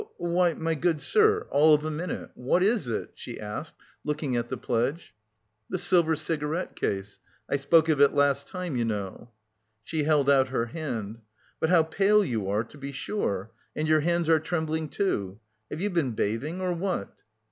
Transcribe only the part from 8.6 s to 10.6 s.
you know." She held out